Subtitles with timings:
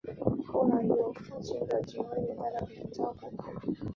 [0.47, 3.75] 后来交由父亲的警卫员带到北京照顾。